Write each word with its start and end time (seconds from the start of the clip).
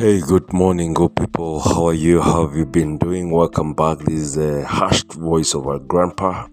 Hey, 0.00 0.18
good 0.22 0.50
morning, 0.54 0.94
good 0.94 1.14
people. 1.14 1.60
How 1.60 1.88
are 1.88 1.92
you? 1.92 2.22
How 2.22 2.46
have 2.46 2.56
you 2.56 2.64
been 2.64 2.96
doing? 2.96 3.30
Welcome 3.30 3.74
back. 3.74 3.98
This 3.98 4.20
is 4.20 4.34
the 4.36 4.64
hushed 4.64 5.12
voice 5.12 5.54
of 5.54 5.66
our 5.66 5.78
grandpa, 5.78 6.48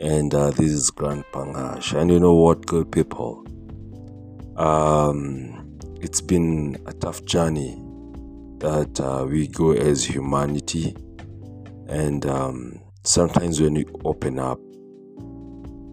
and 0.00 0.34
uh, 0.34 0.50
this 0.50 0.72
is 0.72 0.90
Grandpa 0.90 1.44
Hash. 1.52 1.92
And 1.92 2.10
you 2.10 2.18
know 2.18 2.34
what, 2.34 2.66
good 2.66 2.90
people? 2.90 3.46
Um, 4.56 5.78
it's 6.00 6.20
been 6.20 6.76
a 6.86 6.92
tough 6.92 7.24
journey 7.24 7.80
that 8.58 8.98
uh, 9.00 9.24
we 9.30 9.46
go 9.46 9.70
as 9.70 10.04
humanity, 10.04 10.96
and 11.86 12.26
um, 12.26 12.80
sometimes 13.04 13.60
when 13.60 13.76
you 13.76 14.00
open 14.04 14.40
up 14.40 14.58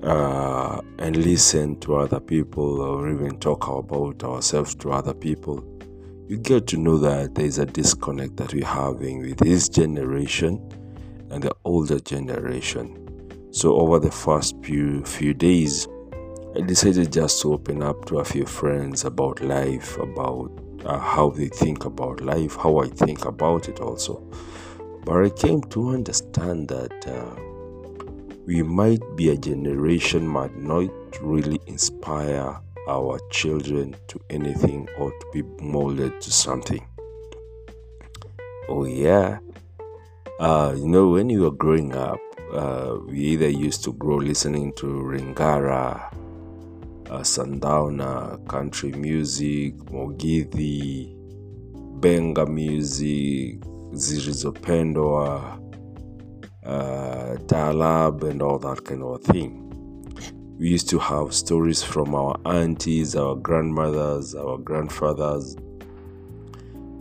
uh, 0.01 0.81
and 0.97 1.17
listen 1.17 1.79
to 1.81 1.97
other 1.97 2.19
people, 2.19 2.81
or 2.81 3.11
even 3.11 3.37
talk 3.37 3.67
about 3.67 4.23
ourselves 4.23 4.73
to 4.73 4.91
other 4.91 5.13
people 5.13 5.69
you 6.27 6.37
get 6.37 6.67
to 6.67 6.77
know 6.77 6.97
that 6.97 7.35
there 7.35 7.45
is 7.45 7.57
a 7.57 7.65
disconnect 7.65 8.37
that 8.37 8.53
we're 8.53 8.65
having 8.65 9.21
with 9.21 9.37
this 9.39 9.67
generation 9.67 10.57
and 11.29 11.43
the 11.43 11.53
older 11.65 11.99
generation. 11.99 12.99
So 13.51 13.75
over 13.75 13.99
the 13.99 14.11
first 14.11 14.55
few 14.63 15.03
few 15.03 15.33
days, 15.33 15.87
I 16.55 16.61
decided 16.61 17.11
just 17.11 17.41
to 17.41 17.53
open 17.53 17.83
up 17.83 18.05
to 18.05 18.19
a 18.19 18.25
few 18.25 18.45
friends 18.45 19.05
about 19.05 19.41
life, 19.41 19.97
about 19.97 20.51
uh, 20.85 20.97
how 20.97 21.29
they 21.29 21.47
think 21.47 21.85
about 21.85 22.21
life, 22.21 22.55
how 22.55 22.77
I 22.79 22.87
think 22.87 23.25
about 23.25 23.67
it 23.67 23.79
also. 23.79 24.23
But 25.05 25.25
I 25.25 25.29
came 25.29 25.61
to 25.61 25.89
understand 25.89 26.69
that 26.69 27.07
uh, 27.07 27.35
we 28.45 28.63
might 28.63 29.01
be 29.15 29.29
a 29.29 29.37
generation 29.37 30.25
might 30.27 30.57
not 30.57 30.89
really 31.21 31.59
inspire 31.67 32.59
our 32.87 33.19
children 33.29 33.95
to 34.07 34.19
anything 34.29 34.87
or 34.97 35.11
to 35.11 35.25
be 35.33 35.41
molded 35.63 36.19
to 36.21 36.31
something. 36.31 36.85
Oh, 38.69 38.85
yeah. 38.85 39.39
Uh, 40.39 40.73
you 40.75 40.87
know, 40.87 41.09
when 41.09 41.29
you 41.29 41.41
were 41.41 41.51
growing 41.51 41.95
up, 41.95 42.19
uh, 42.53 42.97
we 43.07 43.17
either 43.19 43.49
used 43.49 43.83
to 43.83 43.93
grow 43.93 44.17
listening 44.17 44.73
to 44.73 44.85
Lingala, 44.85 46.13
uh, 47.09 47.23
Sundowner, 47.23 48.37
country 48.47 48.91
music, 48.91 49.75
Mugithi, 49.77 51.15
Benga 51.99 52.45
music, 52.45 53.61
Zilizopendwa, 53.93 55.59
uh, 56.65 57.35
Taarab, 57.45 58.23
and 58.23 58.41
all 58.41 58.59
that 58.59 58.83
kind 58.83 59.03
of 59.03 59.21
thing 59.23 59.62
we 60.59 60.69
used 60.69 60.89
to 60.89 60.99
have 60.99 61.33
stories 61.33 61.81
from 61.81 62.13
our 62.13 62.39
aunties, 62.45 63.15
our 63.15 63.35
grandmothers, 63.35 64.35
our 64.35 64.57
grandfathers. 64.57 65.57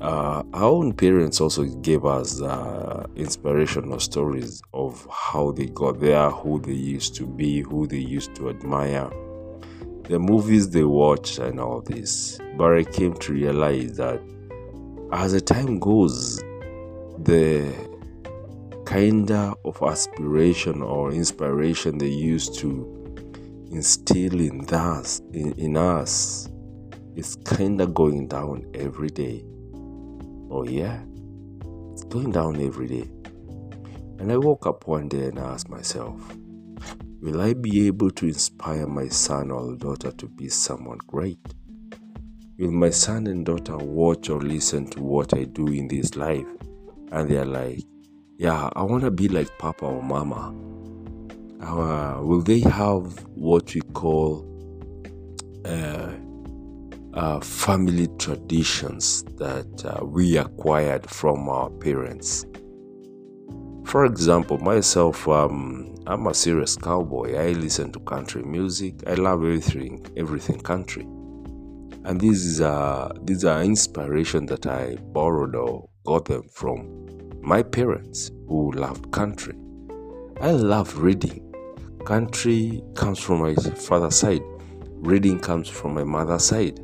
Uh, 0.01 0.43
our 0.53 0.65
own 0.65 0.93
parents 0.93 1.41
also 1.41 1.65
gave 1.65 2.05
us 2.05 2.41
uh, 2.43 3.07
inspirational 3.15 4.01
stories 4.01 4.63
of 4.73 5.07
how 5.11 5.53
they 5.53 5.67
got 5.67 6.01
there, 6.01 6.31
who 6.31 6.61
they 6.61 6.73
used 6.73 7.15
to 7.15 7.27
be, 7.27 7.61
who 7.61 7.87
they 7.87 7.99
used 7.99 8.35
to 8.35 8.49
admire, 8.49 9.09
the 10.09 10.19
movies 10.19 10.71
they 10.71 10.83
watched, 10.83 11.39
and 11.39 11.61
all 11.61 11.81
this. 11.83 12.41
But 12.57 12.75
I 12.75 12.85
came 12.85 13.15
to 13.15 13.33
realize 13.33 13.97
that 13.99 14.21
as 15.13 15.33
the 15.33 15.41
time 15.41 15.79
goes, 15.79 16.39
the 17.19 17.73
kind 18.87 19.31
of 19.31 19.83
aspiration 19.83 20.83
or 20.83 21.13
inspiration 21.13 21.99
they 21.99 22.09
used 22.09 22.59
to 22.59 23.02
instill 23.73 24.39
in 24.39 24.67
us 24.69 25.21
in, 25.33 25.53
in 25.53 25.77
us 25.77 26.49
is 27.17 27.37
kinda 27.47 27.87
going 27.87 28.29
down 28.29 28.65
every 28.75 29.09
day. 29.09 29.45
Oh 30.51 30.65
yeah, 30.65 31.03
it's 31.93 32.05
going 32.05 32.33
down 32.33 32.61
every 32.61 32.87
day. 32.87 33.11
And 34.19 34.31
I 34.31 34.37
woke 34.37 34.67
up 34.67 34.87
one 34.87 35.09
day 35.09 35.25
and 35.25 35.39
asked 35.39 35.71
myself, 35.71 36.21
will 37.23 37.41
I 37.41 37.55
be 37.55 37.87
able 37.87 38.11
to 38.11 38.27
inspire 38.27 38.87
my 38.87 39.09
son 39.09 39.51
or 39.51 39.75
daughter 39.75 40.13
to 40.13 40.29
be 40.29 40.49
someone 40.49 40.99
great? 41.07 41.41
Will 42.59 42.71
my 42.71 42.91
son 42.91 43.27
and 43.27 43.45
daughter 43.45 43.79
watch 43.79 44.29
or 44.29 44.41
listen 44.41 44.87
to 44.91 45.03
what 45.03 45.35
I 45.35 45.45
do 45.45 45.67
in 45.69 45.89
this 45.89 46.15
life? 46.15 46.47
And 47.11 47.29
they're 47.29 47.47
like, 47.47 47.81
yeah, 48.39 48.69
I 48.77 48.83
want 48.83 49.03
to 49.05 49.11
be 49.11 49.29
like 49.29 49.59
Papa 49.59 49.87
or 49.87 50.03
Mama 50.03 50.55
uh, 51.63 52.21
will 52.21 52.43
they 52.43 52.61
have 52.61 53.25
what 53.35 53.75
we 53.75 53.81
call 53.93 54.47
uh, 55.65 56.13
uh, 57.15 57.41
family 57.41 58.09
traditions 58.19 59.23
that 59.37 59.85
uh, 59.85 60.05
we 60.05 60.37
acquired 60.37 61.09
from 61.09 61.49
our 61.49 61.71
parents? 61.71 62.45
For 63.85 64.05
example, 64.05 64.59
myself, 64.59 65.29
um, 65.29 65.95
I'm 66.07 66.27
a 66.27 66.35
serious 66.35 66.77
cowboy. 66.77 67.37
I 67.37 67.53
listen 67.53 67.93
to 67.93 68.01
country 68.01 68.43
music. 68.43 69.03
I 69.07 69.15
love 69.15 69.41
everything, 69.45 70.05
everything 70.17 70.61
country. 70.61 71.03
And 72.05 72.21
this 72.21 72.45
is 72.45 72.61
a 72.61 73.13
these 73.23 73.45
are 73.45 73.63
inspiration 73.63 74.47
that 74.47 74.67
I 74.67 74.97
borrowed 74.97 75.55
or 75.55 75.89
got 76.05 76.25
them 76.25 76.49
from 76.49 77.07
my 77.41 77.63
parents 77.63 78.31
who 78.49 78.73
loved 78.73 79.13
country. 79.13 79.55
I 80.41 80.51
love 80.51 80.99
reading. 80.99 81.52
Country 82.05 82.83
comes 82.97 83.21
from 83.21 83.43
my 83.43 83.55
father's 83.55 84.17
side, 84.17 84.43
reading 84.97 85.39
comes 85.39 85.69
from 85.69 85.95
my 85.95 86.03
mother's 86.03 86.45
side. 86.45 86.81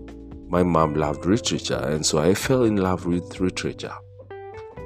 My 0.49 0.63
mom 0.63 0.95
loved 0.95 1.27
literature, 1.27 1.83
and 1.87 2.07
so 2.07 2.19
I 2.19 2.35
fell 2.35 2.63
in 2.63 2.77
love 2.77 3.05
with 3.05 3.41
literature. 3.41 3.93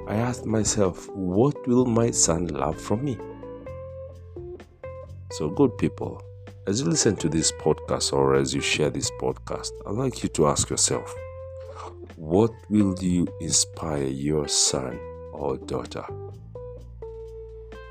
I 0.09 0.17
asked 0.17 0.47
myself, 0.47 1.07
what 1.11 1.69
will 1.69 1.85
my 1.85 2.11
son 2.11 2.47
love 2.47 2.81
from 2.81 3.05
me? 3.05 3.19
So, 5.33 5.51
good 5.51 5.77
people, 5.77 6.23
as 6.67 6.81
you 6.81 6.87
listen 6.87 7.15
to 7.17 7.29
this 7.29 7.53
podcast 7.53 8.15
or 8.15 8.35
as 8.35 8.55
you 8.55 8.63
share 8.63 8.89
this 8.89 9.11
podcast, 9.21 9.71
I'd 9.87 9.97
like 9.97 10.23
you 10.23 10.31
to 10.31 10.47
ask 10.47 10.71
yourself, 10.71 11.15
what 12.17 12.53
will 12.71 12.97
you 13.03 13.29
inspire 13.43 14.05
your 14.07 14.49
son 14.49 14.99
or 15.33 15.59
daughter 15.59 16.07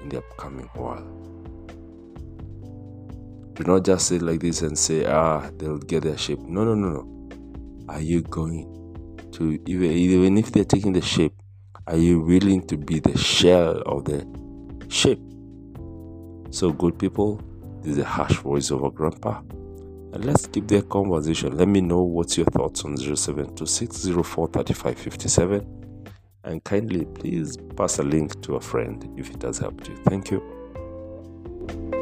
in 0.01 0.09
the 0.09 0.17
upcoming 0.17 0.69
world? 0.75 1.30
Do 3.61 3.73
not 3.73 3.85
just 3.85 4.07
say 4.07 4.17
like 4.17 4.39
this 4.39 4.63
and 4.63 4.75
say, 4.75 5.05
ah, 5.05 5.47
they'll 5.57 5.77
get 5.77 6.01
their 6.01 6.17
shape. 6.17 6.39
No, 6.39 6.63
no, 6.63 6.73
no, 6.73 6.89
no. 6.89 7.05
Are 7.89 8.01
you 8.01 8.23
going 8.23 8.65
to, 9.33 9.61
even, 9.67 9.91
even 9.91 10.35
if 10.39 10.51
they're 10.51 10.65
taking 10.65 10.93
the 10.93 11.01
shape, 11.01 11.35
are 11.85 11.97
you 11.97 12.21
willing 12.21 12.65
to 12.65 12.75
be 12.75 12.99
the 12.99 13.15
shell 13.15 13.83
of 13.85 14.05
the 14.05 14.25
shape? 14.89 15.21
So, 16.49 16.71
good 16.71 16.97
people, 16.97 17.39
this 17.83 17.97
is 17.97 17.99
a 17.99 18.05
harsh 18.05 18.37
voice 18.37 18.71
of 18.71 18.83
a 18.83 18.89
grandpa. 18.89 19.41
And 20.13 20.25
let's 20.25 20.47
keep 20.47 20.67
the 20.67 20.81
conversation. 20.81 21.55
Let 21.55 21.67
me 21.67 21.81
know 21.81 22.01
what's 22.01 22.37
your 22.37 22.47
thoughts 22.47 22.83
on 22.83 22.97
0726043557. 22.97 25.67
And 26.45 26.63
kindly 26.63 27.05
please 27.05 27.57
pass 27.77 27.99
a 27.99 28.03
link 28.03 28.41
to 28.41 28.55
a 28.55 28.59
friend 28.59 29.07
if 29.19 29.29
it 29.29 29.43
has 29.43 29.59
helped 29.59 29.87
you. 29.87 29.95
Thank 29.97 30.31
you. 30.31 32.00